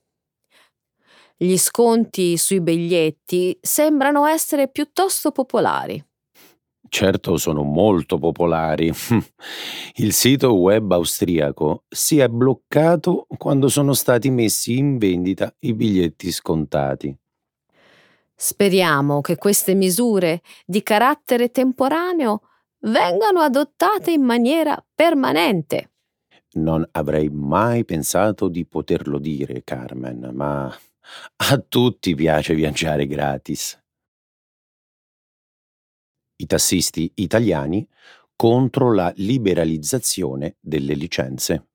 Gli 1.37 1.59
sconti 1.59 2.39
sui 2.39 2.63
biglietti 2.63 3.59
sembrano 3.61 4.25
essere 4.25 4.69
piuttosto 4.71 5.33
popolari. 5.33 6.03
Certo 6.89 7.37
sono 7.37 7.63
molto 7.63 8.17
popolari. 8.17 8.91
Il 9.97 10.15
sito 10.15 10.55
web 10.55 10.91
austriaco 10.93 11.85
si 11.91 12.21
è 12.21 12.29
bloccato 12.29 13.27
quando 13.37 13.69
sono 13.69 13.93
stati 13.93 14.31
messi 14.31 14.79
in 14.79 14.97
vendita 14.97 15.55
i 15.59 15.75
biglietti 15.75 16.33
scontati. 16.33 17.15
Speriamo 18.43 19.21
che 19.21 19.37
queste 19.37 19.75
misure 19.75 20.41
di 20.65 20.83
carattere 20.83 21.51
temporaneo 21.51 22.41
vengano 22.85 23.41
adottate 23.41 24.13
in 24.13 24.23
maniera 24.23 24.83
permanente. 24.95 25.91
Non 26.53 26.89
avrei 26.93 27.29
mai 27.29 27.85
pensato 27.85 28.49
di 28.49 28.65
poterlo 28.65 29.19
dire, 29.19 29.63
Carmen, 29.63 30.31
ma 30.33 30.75
a 31.37 31.59
tutti 31.59 32.15
piace 32.15 32.55
viaggiare 32.55 33.07
gratis. 33.07 33.79
I 36.37 36.47
tassisti 36.47 37.13
italiani 37.17 37.87
contro 38.35 38.95
la 38.95 39.13
liberalizzazione 39.17 40.57
delle 40.61 40.95
licenze. 40.95 41.67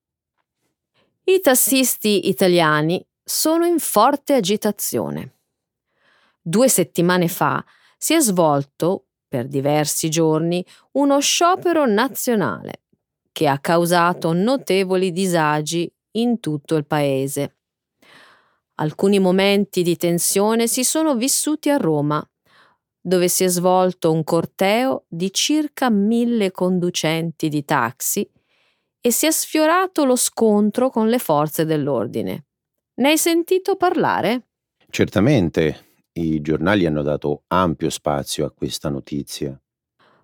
I 1.25 1.39
tassisti 1.41 2.27
italiani 2.27 3.05
sono 3.23 3.67
in 3.67 3.77
forte 3.77 4.33
agitazione. 4.33 5.29
Due 6.47 6.69
settimane 6.69 7.27
fa 7.27 7.65
si 7.97 8.13
è 8.13 8.19
svolto, 8.19 9.07
per 9.27 9.47
diversi 9.47 10.09
giorni, 10.09 10.63
uno 10.91 11.19
sciopero 11.19 11.87
nazionale 11.87 12.83
che 13.31 13.47
ha 13.47 13.57
causato 13.57 14.31
notevoli 14.31 15.11
disagi 15.11 15.91
in 16.11 16.39
tutto 16.39 16.75
il 16.75 16.85
paese. 16.85 17.55
Alcuni 18.75 19.17
momenti 19.17 19.81
di 19.81 19.97
tensione 19.97 20.67
si 20.67 20.83
sono 20.83 21.15
vissuti 21.15 21.71
a 21.71 21.77
Roma, 21.77 22.23
dove 23.01 23.27
si 23.27 23.43
è 23.43 23.47
svolto 23.47 24.11
un 24.11 24.23
corteo 24.23 25.05
di 25.07 25.33
circa 25.33 25.89
mille 25.89 26.51
conducenti 26.51 27.49
di 27.49 27.65
taxi 27.65 28.29
e 29.01 29.11
si 29.11 29.25
è 29.25 29.31
sfiorato 29.31 30.05
lo 30.05 30.15
scontro 30.15 30.91
con 30.91 31.09
le 31.09 31.17
forze 31.17 31.65
dell'ordine. 31.65 32.45
Ne 32.97 33.09
hai 33.09 33.17
sentito 33.17 33.77
parlare? 33.77 34.43
Certamente, 34.91 35.94
i 36.17 36.41
giornali 36.41 36.85
hanno 36.85 37.01
dato 37.01 37.43
ampio 37.47 37.89
spazio 37.89 38.45
a 38.45 38.51
questa 38.51 38.89
notizia. 38.89 39.59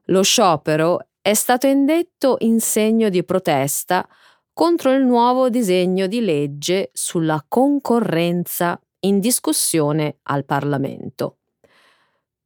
Lo 0.06 0.24
sciopero 0.24 1.08
è 1.22 1.34
stato 1.34 1.68
indetto 1.68 2.38
in 2.40 2.60
segno 2.60 3.10
di 3.10 3.24
protesta 3.24 4.08
contro 4.54 4.92
il 4.92 5.04
nuovo 5.04 5.50
disegno 5.50 6.08
di 6.08 6.22
legge 6.22 6.92
sulla 6.94 7.44
concorrenza 7.48 8.80
in 9.02 9.20
discussione 9.20 10.20
al 10.24 10.46
Parlamento. 10.46 11.38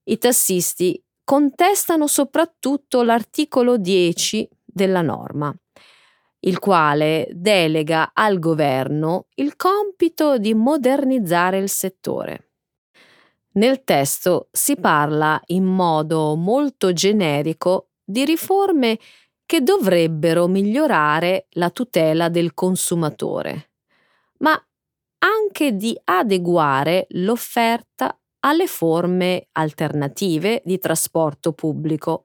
I 0.03 0.17
tassisti 0.17 1.01
contestano 1.23 2.07
soprattutto 2.07 3.01
l'articolo 3.03 3.77
10 3.77 4.47
della 4.63 5.01
norma, 5.01 5.53
il 6.41 6.59
quale 6.59 7.27
delega 7.31 8.11
al 8.13 8.37
governo 8.39 9.27
il 9.35 9.55
compito 9.55 10.37
di 10.37 10.53
modernizzare 10.53 11.57
il 11.57 11.69
settore. 11.69 12.54
Nel 13.55 13.83
testo 13.83 14.49
si 14.51 14.75
parla 14.75 15.41
in 15.47 15.63
modo 15.63 16.35
molto 16.35 16.91
generico 16.91 17.91
di 18.03 18.25
riforme 18.25 18.99
che 19.45 19.61
dovrebbero 19.61 20.47
migliorare 20.47 21.47
la 21.51 21.69
tutela 21.69 22.27
del 22.29 22.53
consumatore, 22.53 23.71
ma 24.39 24.61
anche 25.19 25.75
di 25.75 25.97
adeguare 26.03 27.07
l'offerta 27.11 28.19
alle 28.39 28.67
forme 28.67 29.47
alternative 29.53 30.61
di 30.65 30.77
trasporto 30.77 31.53
pubblico, 31.53 32.23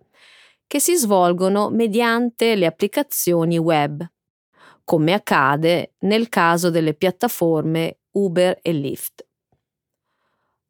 che 0.66 0.80
si 0.80 0.96
svolgono 0.96 1.70
mediante 1.70 2.56
le 2.56 2.66
applicazioni 2.66 3.56
web, 3.56 4.04
come 4.84 5.12
accade 5.12 5.94
nel 6.00 6.28
caso 6.28 6.70
delle 6.70 6.94
piattaforme 6.94 8.00
Uber 8.12 8.58
e 8.60 8.72
Lyft. 8.72 9.29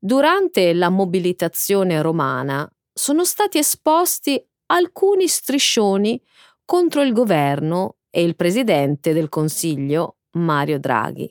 Durante 0.03 0.73
la 0.73 0.89
mobilitazione 0.89 2.01
romana 2.01 2.67
sono 2.91 3.23
stati 3.23 3.59
esposti 3.59 4.43
alcuni 4.69 5.29
striscioni 5.29 6.19
contro 6.65 7.03
il 7.03 7.13
governo 7.13 7.97
e 8.09 8.23
il 8.23 8.35
presidente 8.35 9.13
del 9.13 9.29
Consiglio, 9.29 10.21
Mario 10.39 10.79
Draghi, 10.79 11.31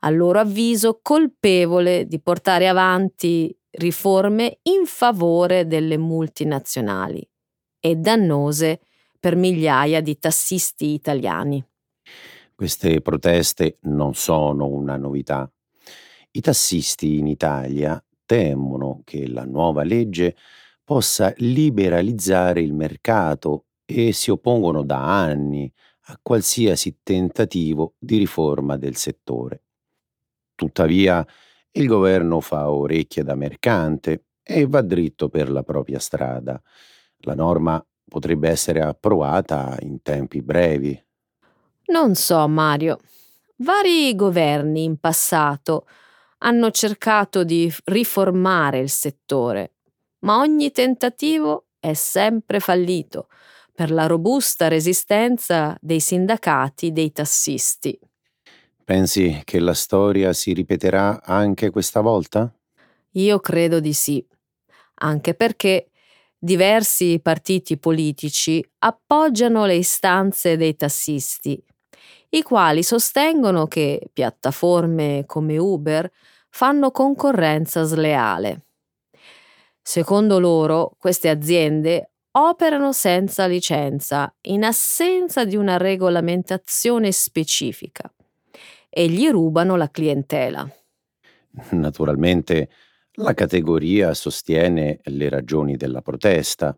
a 0.00 0.10
loro 0.10 0.40
avviso 0.40 0.98
colpevole 1.00 2.06
di 2.06 2.20
portare 2.20 2.66
avanti 2.66 3.56
riforme 3.70 4.58
in 4.62 4.84
favore 4.84 5.68
delle 5.68 5.98
multinazionali 5.98 7.24
e 7.78 7.94
dannose 7.94 8.80
per 9.20 9.36
migliaia 9.36 10.00
di 10.00 10.18
tassisti 10.18 10.94
italiani. 10.94 11.64
Queste 12.56 13.00
proteste 13.02 13.78
non 13.82 14.14
sono 14.14 14.66
una 14.66 14.96
novità. 14.96 15.48
I 16.30 16.40
tassisti 16.40 17.18
in 17.18 17.26
Italia 17.26 18.02
temono 18.26 19.00
che 19.04 19.26
la 19.26 19.44
nuova 19.44 19.82
legge 19.82 20.36
possa 20.84 21.32
liberalizzare 21.38 22.60
il 22.60 22.74
mercato 22.74 23.66
e 23.84 24.12
si 24.12 24.30
oppongono 24.30 24.82
da 24.82 25.22
anni 25.22 25.72
a 26.10 26.18
qualsiasi 26.20 26.98
tentativo 27.02 27.94
di 27.98 28.18
riforma 28.18 28.76
del 28.76 28.96
settore. 28.96 29.62
Tuttavia, 30.54 31.26
il 31.72 31.86
governo 31.86 32.40
fa 32.40 32.70
orecchie 32.70 33.22
da 33.22 33.34
mercante 33.34 34.24
e 34.42 34.66
va 34.66 34.82
dritto 34.82 35.28
per 35.28 35.50
la 35.50 35.62
propria 35.62 35.98
strada. 35.98 36.60
La 37.18 37.34
norma 37.34 37.84
potrebbe 38.06 38.48
essere 38.48 38.80
approvata 38.80 39.76
in 39.80 40.02
tempi 40.02 40.42
brevi. 40.42 41.00
Non 41.86 42.14
so, 42.14 42.46
Mario. 42.48 42.98
Vari 43.56 44.14
governi 44.14 44.84
in 44.84 44.98
passato 44.98 45.86
hanno 46.38 46.70
cercato 46.70 47.44
di 47.44 47.72
riformare 47.84 48.78
il 48.78 48.90
settore, 48.90 49.74
ma 50.20 50.38
ogni 50.38 50.70
tentativo 50.70 51.66
è 51.80 51.94
sempre 51.94 52.60
fallito 52.60 53.28
per 53.74 53.90
la 53.90 54.06
robusta 54.06 54.66
resistenza 54.68 55.76
dei 55.80 56.00
sindacati 56.00 56.92
dei 56.92 57.12
tassisti. 57.12 57.98
Pensi 58.84 59.42
che 59.44 59.60
la 59.60 59.74
storia 59.74 60.32
si 60.32 60.52
ripeterà 60.52 61.22
anche 61.22 61.70
questa 61.70 62.00
volta? 62.00 62.52
Io 63.12 63.38
credo 63.38 63.80
di 63.80 63.92
sì, 63.92 64.24
anche 65.00 65.34
perché 65.34 65.90
diversi 66.38 67.20
partiti 67.20 67.78
politici 67.78 68.64
appoggiano 68.78 69.66
le 69.66 69.76
istanze 69.76 70.56
dei 70.56 70.74
tassisti, 70.74 71.62
i 72.30 72.42
quali 72.42 72.82
sostengono 72.82 73.66
che 73.66 74.10
piattaforme 74.12 75.24
come 75.26 75.56
Uber 75.56 76.10
fanno 76.50 76.90
concorrenza 76.90 77.84
sleale. 77.84 78.62
Secondo 79.80 80.38
loro, 80.38 80.94
queste 80.98 81.28
aziende 81.28 82.10
operano 82.32 82.92
senza 82.92 83.46
licenza, 83.46 84.32
in 84.42 84.64
assenza 84.64 85.44
di 85.44 85.56
una 85.56 85.76
regolamentazione 85.76 87.10
specifica 87.10 88.12
e 88.90 89.08
gli 89.08 89.28
rubano 89.30 89.76
la 89.76 89.90
clientela. 89.90 90.68
Naturalmente 91.70 92.68
la 93.12 93.34
categoria 93.34 94.14
sostiene 94.14 95.00
le 95.04 95.28
ragioni 95.28 95.76
della 95.76 96.02
protesta. 96.02 96.76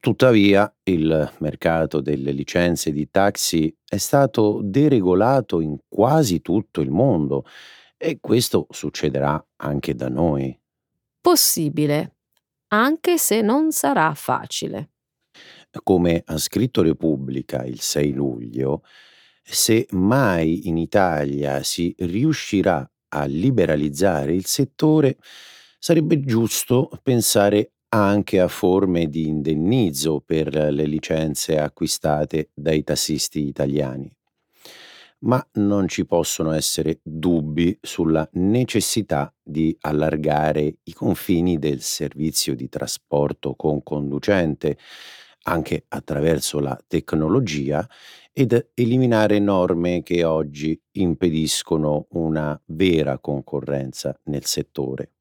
Tuttavia 0.00 0.72
il 0.84 1.32
mercato 1.38 2.00
delle 2.00 2.32
licenze 2.32 2.90
di 2.90 3.10
taxi 3.10 3.74
è 3.86 3.98
stato 3.98 4.60
deregolato 4.62 5.60
in 5.60 5.76
quasi 5.88 6.40
tutto 6.40 6.80
il 6.80 6.90
mondo 6.90 7.44
e 7.96 8.18
questo 8.20 8.66
succederà 8.70 9.44
anche 9.56 9.94
da 9.94 10.08
noi. 10.08 10.58
Possibile, 11.20 12.16
anche 12.68 13.18
se 13.18 13.40
non 13.40 13.72
sarà 13.72 14.12
facile. 14.14 14.90
Come 15.82 16.22
ha 16.24 16.38
scritto 16.38 16.82
Repubblica 16.82 17.64
il 17.64 17.80
6 17.80 18.12
luglio, 18.12 18.82
se 19.42 19.86
mai 19.90 20.68
in 20.68 20.78
Italia 20.78 21.62
si 21.62 21.94
riuscirà 21.98 22.88
a 23.08 23.24
liberalizzare 23.24 24.34
il 24.34 24.46
settore, 24.46 25.18
sarebbe 25.78 26.20
giusto 26.20 26.88
pensare 27.02 27.72
anche 27.94 28.40
a 28.40 28.48
forme 28.48 29.06
di 29.08 29.28
indennizzo 29.28 30.20
per 30.20 30.52
le 30.52 30.84
licenze 30.84 31.60
acquistate 31.60 32.50
dai 32.52 32.82
tassisti 32.82 33.46
italiani. 33.46 34.12
Ma 35.20 35.46
non 35.54 35.86
ci 35.86 36.04
possono 36.04 36.50
essere 36.50 36.98
dubbi 37.04 37.78
sulla 37.80 38.28
necessità 38.32 39.32
di 39.40 39.74
allargare 39.82 40.78
i 40.82 40.92
confini 40.92 41.58
del 41.60 41.80
servizio 41.82 42.56
di 42.56 42.68
trasporto 42.68 43.54
con 43.54 43.84
conducente, 43.84 44.76
anche 45.44 45.84
attraverso 45.86 46.58
la 46.58 46.76
tecnologia 46.88 47.88
ed 48.32 48.70
eliminare 48.74 49.38
norme 49.38 50.02
che 50.02 50.24
oggi 50.24 50.78
impediscono 50.92 52.06
una 52.10 52.60
vera 52.66 53.18
concorrenza 53.20 54.18
nel 54.24 54.44
settore. 54.46 55.12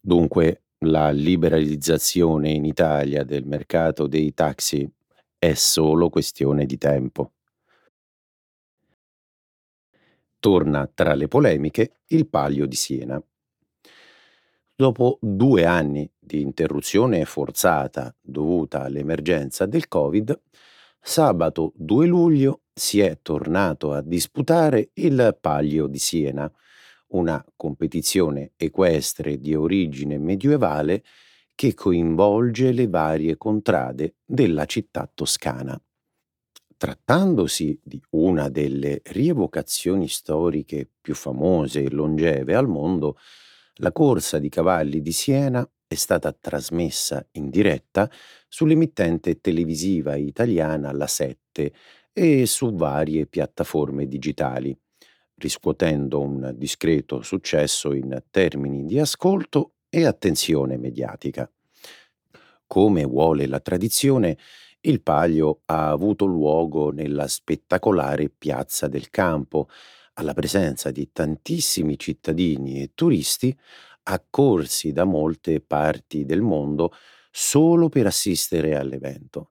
Dunque 0.00 0.62
la 0.84 1.10
liberalizzazione 1.10 2.50
in 2.50 2.64
Italia 2.64 3.22
del 3.22 3.44
mercato 3.44 4.06
dei 4.06 4.32
taxi 4.32 4.90
è 5.38 5.52
solo 5.52 6.08
questione 6.08 6.64
di 6.64 6.78
tempo. 6.78 7.32
Torna 10.38 10.90
tra 10.92 11.14
le 11.14 11.28
polemiche 11.28 12.00
il 12.08 12.26
Palio 12.26 12.64
di 12.64 12.76
Siena. 12.76 13.22
Dopo 14.74 15.18
due 15.20 15.66
anni 15.66 16.10
di 16.18 16.40
interruzione 16.40 17.26
forzata 17.26 18.14
dovuta 18.18 18.80
all'emergenza 18.80 19.66
del 19.66 19.86
Covid, 19.86 20.40
sabato 20.98 21.74
2 21.76 22.06
luglio 22.06 22.62
si 22.72 23.00
è 23.00 23.18
tornato 23.20 23.92
a 23.92 24.00
disputare 24.00 24.90
il 24.94 25.36
Palio 25.38 25.86
di 25.86 25.98
Siena, 25.98 26.50
una 27.10 27.44
competizione 27.56 28.52
equestre 28.56 29.38
di 29.38 29.54
origine 29.54 30.18
medievale 30.18 31.02
che 31.54 31.74
coinvolge 31.74 32.72
le 32.72 32.88
varie 32.88 33.36
contrade 33.36 34.16
della 34.24 34.64
città 34.64 35.10
toscana. 35.12 35.80
Trattandosi 36.76 37.78
di 37.82 38.00
una 38.10 38.48
delle 38.48 39.02
rievocazioni 39.04 40.08
storiche 40.08 40.88
più 41.00 41.14
famose 41.14 41.82
e 41.82 41.90
longeve 41.90 42.54
al 42.54 42.68
mondo, 42.68 43.18
la 43.76 43.92
corsa 43.92 44.38
di 44.38 44.48
cavalli 44.48 45.02
di 45.02 45.12
Siena 45.12 45.68
è 45.86 45.94
stata 45.94 46.32
trasmessa 46.32 47.26
in 47.32 47.50
diretta 47.50 48.10
sull'emittente 48.48 49.40
televisiva 49.40 50.16
italiana 50.16 50.92
La 50.92 51.06
7 51.06 51.72
e 52.12 52.46
su 52.46 52.74
varie 52.74 53.26
piattaforme 53.26 54.06
digitali, 54.06 54.74
riscuotendo 55.40 56.20
un 56.20 56.52
discreto 56.56 57.22
successo 57.22 57.92
in 57.94 58.22
termini 58.30 58.84
di 58.84 58.98
ascolto 58.98 59.72
e 59.88 60.04
attenzione 60.04 60.76
mediatica. 60.76 61.50
Come 62.66 63.04
vuole 63.04 63.46
la 63.46 63.58
tradizione, 63.58 64.38
il 64.82 65.02
Palio 65.02 65.62
ha 65.66 65.90
avuto 65.90 66.26
luogo 66.26 66.90
nella 66.90 67.26
spettacolare 67.26 68.28
Piazza 68.28 68.86
del 68.86 69.10
Campo, 69.10 69.68
alla 70.14 70.34
presenza 70.34 70.90
di 70.90 71.10
tantissimi 71.12 71.98
cittadini 71.98 72.82
e 72.82 72.92
turisti 72.94 73.56
accorsi 74.04 74.92
da 74.92 75.04
molte 75.04 75.60
parti 75.60 76.24
del 76.24 76.42
mondo 76.42 76.92
solo 77.30 77.88
per 77.88 78.06
assistere 78.06 78.76
all'evento. 78.76 79.50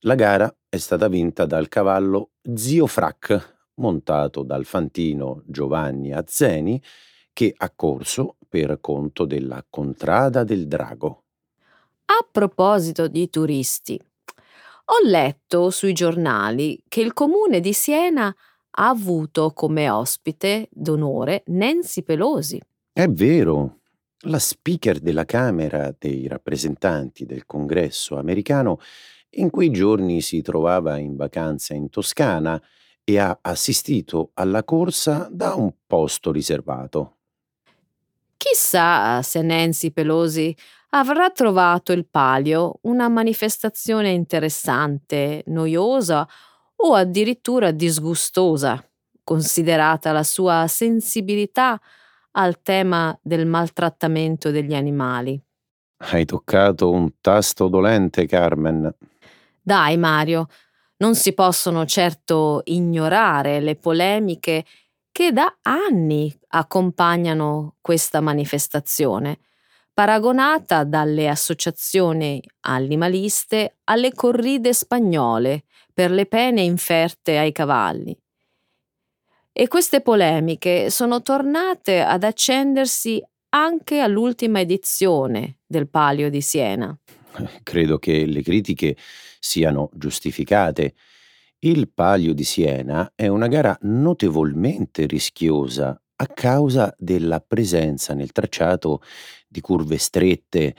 La 0.00 0.14
gara 0.14 0.54
è 0.68 0.76
stata 0.76 1.08
vinta 1.08 1.46
dal 1.46 1.68
cavallo 1.68 2.32
Zio 2.54 2.86
Frac, 2.86 3.53
montato 3.76 4.42
dal 4.42 4.64
fantino 4.64 5.42
Giovanni 5.46 6.12
Azzeni, 6.12 6.80
che 7.32 7.52
ha 7.56 7.70
corso 7.74 8.36
per 8.48 8.78
conto 8.80 9.24
della 9.24 9.64
Contrada 9.68 10.44
del 10.44 10.68
Drago. 10.68 11.22
A 12.06 12.26
proposito 12.30 13.08
di 13.08 13.28
turisti, 13.30 14.00
ho 14.86 15.08
letto 15.08 15.70
sui 15.70 15.92
giornali 15.92 16.82
che 16.86 17.00
il 17.00 17.12
comune 17.12 17.60
di 17.60 17.72
Siena 17.72 18.34
ha 18.76 18.88
avuto 18.88 19.52
come 19.52 19.88
ospite 19.88 20.68
d'onore 20.70 21.42
Nancy 21.46 22.02
Pelosi. 22.02 22.60
È 22.92 23.08
vero, 23.08 23.80
la 24.26 24.38
speaker 24.38 25.00
della 25.00 25.24
Camera 25.24 25.94
dei 25.98 26.28
rappresentanti 26.28 27.24
del 27.24 27.46
Congresso 27.46 28.16
americano 28.16 28.78
in 29.36 29.50
quei 29.50 29.70
giorni 29.70 30.20
si 30.20 30.42
trovava 30.42 30.98
in 30.98 31.16
vacanza 31.16 31.74
in 31.74 31.88
Toscana 31.88 32.60
e 33.04 33.18
ha 33.18 33.38
assistito 33.42 34.30
alla 34.34 34.64
corsa 34.64 35.28
da 35.30 35.54
un 35.54 35.72
posto 35.86 36.32
riservato. 36.32 37.16
Chissà 38.36 39.22
se 39.22 39.42
Nancy 39.42 39.90
Pelosi 39.90 40.54
avrà 40.90 41.30
trovato 41.30 41.92
il 41.92 42.06
palio 42.06 42.78
una 42.82 43.08
manifestazione 43.08 44.10
interessante, 44.10 45.42
noiosa 45.46 46.26
o 46.76 46.94
addirittura 46.94 47.70
disgustosa, 47.70 48.82
considerata 49.22 50.12
la 50.12 50.22
sua 50.22 50.66
sensibilità 50.68 51.80
al 52.32 52.60
tema 52.62 53.16
del 53.22 53.46
maltrattamento 53.46 54.50
degli 54.50 54.74
animali. 54.74 55.40
Hai 55.96 56.24
toccato 56.24 56.90
un 56.90 57.12
tasto 57.20 57.68
dolente, 57.68 58.26
Carmen. 58.26 58.92
Dai, 59.62 59.96
Mario, 59.96 60.48
non 60.96 61.14
si 61.14 61.32
possono 61.32 61.84
certo 61.86 62.62
ignorare 62.64 63.60
le 63.60 63.76
polemiche 63.76 64.64
che 65.10 65.32
da 65.32 65.58
anni 65.62 66.36
accompagnano 66.48 67.76
questa 67.80 68.20
manifestazione, 68.20 69.38
paragonata 69.92 70.82
dalle 70.82 71.28
associazioni 71.28 72.42
animaliste 72.62 73.76
alle 73.84 74.12
corride 74.12 74.72
spagnole 74.74 75.64
per 75.92 76.10
le 76.10 76.26
pene 76.26 76.62
inferte 76.62 77.38
ai 77.38 77.52
cavalli. 77.52 78.16
E 79.52 79.68
queste 79.68 80.00
polemiche 80.00 80.90
sono 80.90 81.22
tornate 81.22 82.00
ad 82.00 82.24
accendersi 82.24 83.22
anche 83.50 84.00
all'ultima 84.00 84.58
edizione 84.58 85.58
del 85.64 85.88
Palio 85.88 86.28
di 86.28 86.40
Siena. 86.40 86.98
Credo 87.62 87.98
che 87.98 88.26
le 88.26 88.42
critiche 88.42 88.96
siano 89.38 89.90
giustificate. 89.94 90.94
Il 91.58 91.90
Palio 91.90 92.34
di 92.34 92.44
Siena 92.44 93.12
è 93.14 93.26
una 93.26 93.48
gara 93.48 93.76
notevolmente 93.82 95.06
rischiosa 95.06 95.98
a 96.16 96.26
causa 96.26 96.94
della 96.96 97.40
presenza 97.40 98.14
nel 98.14 98.32
tracciato 98.32 99.02
di 99.48 99.60
curve 99.60 99.98
strette, 99.98 100.76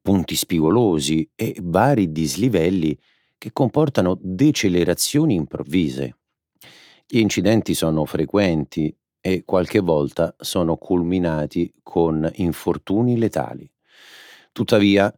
punti 0.00 0.36
spigolosi 0.36 1.28
e 1.34 1.56
vari 1.60 2.12
dislivelli 2.12 2.96
che 3.38 3.52
comportano 3.52 4.18
decelerazioni 4.20 5.34
improvvise. 5.34 6.18
Gli 7.06 7.18
incidenti 7.18 7.74
sono 7.74 8.04
frequenti 8.04 8.94
e 9.20 9.44
qualche 9.44 9.80
volta 9.80 10.34
sono 10.38 10.76
culminati 10.76 11.72
con 11.82 12.28
infortuni 12.36 13.18
letali. 13.18 13.70
Tuttavia, 14.52 15.12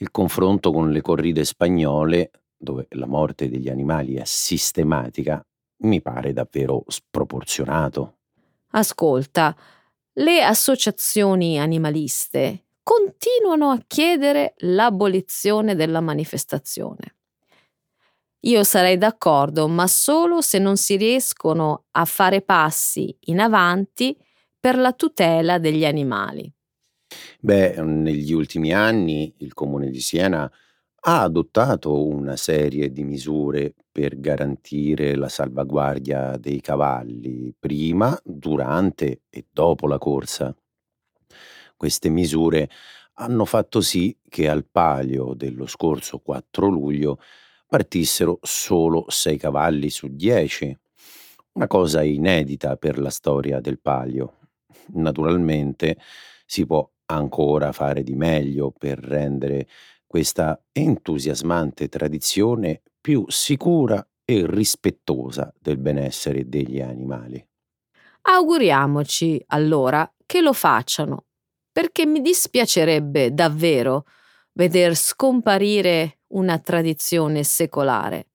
il 0.00 0.10
confronto 0.10 0.72
con 0.72 0.90
le 0.90 1.00
corride 1.02 1.44
spagnole, 1.44 2.30
dove 2.56 2.86
la 2.90 3.06
morte 3.06 3.48
degli 3.48 3.68
animali 3.68 4.14
è 4.14 4.24
sistematica, 4.24 5.44
mi 5.82 6.00
pare 6.00 6.32
davvero 6.32 6.84
sproporzionato. 6.86 8.18
Ascolta, 8.70 9.54
le 10.14 10.42
associazioni 10.42 11.58
animaliste 11.58 12.64
continuano 12.82 13.70
a 13.70 13.80
chiedere 13.86 14.54
l'abolizione 14.58 15.74
della 15.74 16.00
manifestazione. 16.00 17.16
Io 18.44 18.64
sarei 18.64 18.96
d'accordo, 18.96 19.68
ma 19.68 19.86
solo 19.86 20.40
se 20.40 20.58
non 20.58 20.78
si 20.78 20.96
riescono 20.96 21.84
a 21.90 22.06
fare 22.06 22.40
passi 22.40 23.14
in 23.26 23.38
avanti 23.38 24.16
per 24.58 24.78
la 24.78 24.92
tutela 24.92 25.58
degli 25.58 25.84
animali. 25.84 26.50
Beh, 27.40 27.80
negli 27.82 28.32
ultimi 28.32 28.72
anni 28.72 29.32
il 29.38 29.54
Comune 29.54 29.90
di 29.90 30.00
Siena 30.00 30.50
ha 31.02 31.22
adottato 31.22 32.06
una 32.06 32.36
serie 32.36 32.92
di 32.92 33.02
misure 33.04 33.74
per 33.90 34.20
garantire 34.20 35.14
la 35.16 35.28
salvaguardia 35.28 36.36
dei 36.36 36.60
cavalli 36.60 37.54
prima, 37.58 38.18
durante 38.22 39.22
e 39.30 39.46
dopo 39.50 39.86
la 39.86 39.98
corsa. 39.98 40.54
Queste 41.76 42.10
misure 42.10 42.68
hanno 43.14 43.44
fatto 43.46 43.80
sì 43.80 44.16
che 44.28 44.48
al 44.48 44.66
palio 44.70 45.32
dello 45.34 45.66
scorso 45.66 46.18
4 46.18 46.68
luglio 46.68 47.18
partissero 47.66 48.38
solo 48.42 49.06
sei 49.08 49.38
cavalli 49.38 49.88
su 49.88 50.08
dieci, 50.10 50.76
una 51.52 51.66
cosa 51.66 52.02
inedita 52.02 52.76
per 52.76 52.98
la 52.98 53.10
storia 53.10 53.60
del 53.60 53.80
Palio. 53.80 54.38
Naturalmente 54.94 55.96
si 56.44 56.66
può 56.66 56.88
ancora 57.10 57.72
fare 57.72 58.02
di 58.02 58.14
meglio 58.14 58.70
per 58.70 58.98
rendere 58.98 59.66
questa 60.06 60.60
entusiasmante 60.72 61.88
tradizione 61.88 62.82
più 63.00 63.24
sicura 63.28 64.04
e 64.24 64.44
rispettosa 64.46 65.52
del 65.58 65.78
benessere 65.78 66.48
degli 66.48 66.80
animali. 66.80 67.44
Auguriamoci 68.22 69.42
allora 69.48 70.10
che 70.26 70.40
lo 70.40 70.52
facciano, 70.52 71.26
perché 71.72 72.06
mi 72.06 72.20
dispiacerebbe 72.20 73.32
davvero 73.32 74.04
veder 74.52 74.94
scomparire 74.94 76.20
una 76.28 76.58
tradizione 76.58 77.42
secolare. 77.42 78.28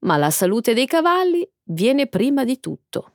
Ma 0.00 0.16
la 0.16 0.30
salute 0.30 0.72
dei 0.72 0.86
cavalli 0.86 1.46
viene 1.64 2.06
prima 2.06 2.44
di 2.44 2.58
tutto. 2.60 3.11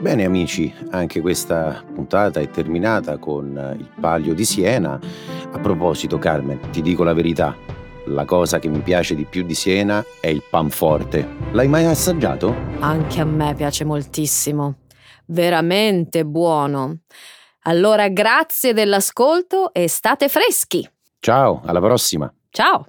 Bene 0.00 0.24
amici, 0.24 0.74
anche 0.92 1.20
questa 1.20 1.84
puntata 1.94 2.40
è 2.40 2.48
terminata 2.48 3.18
con 3.18 3.76
il 3.78 3.86
Palio 4.00 4.32
di 4.32 4.46
Siena. 4.46 4.98
A 5.52 5.58
proposito 5.58 6.16
Carmen, 6.16 6.70
ti 6.70 6.80
dico 6.80 7.04
la 7.04 7.12
verità, 7.12 7.54
la 8.06 8.24
cosa 8.24 8.58
che 8.58 8.68
mi 8.68 8.80
piace 8.80 9.14
di 9.14 9.26
più 9.26 9.42
di 9.42 9.54
Siena 9.54 10.02
è 10.18 10.28
il 10.28 10.42
panforte. 10.48 11.28
L'hai 11.52 11.68
mai 11.68 11.84
assaggiato? 11.84 12.54
Anche 12.78 13.20
a 13.20 13.26
me 13.26 13.54
piace 13.54 13.84
moltissimo. 13.84 14.78
Veramente 15.26 16.24
buono. 16.24 17.00
Allora 17.64 18.08
grazie 18.08 18.72
dell'ascolto 18.72 19.70
e 19.74 19.86
state 19.86 20.30
freschi. 20.30 20.88
Ciao, 21.18 21.60
alla 21.66 21.80
prossima. 21.80 22.32
Ciao. 22.48 22.86